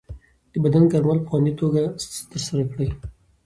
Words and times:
د 0.51 0.53
بدن 0.63 0.83
ګرمول 0.91 1.19
په 1.21 1.27
خوندي 1.29 1.53
توګه 1.61 1.81
ترسره 2.31 2.63
کړئ. 2.71 2.89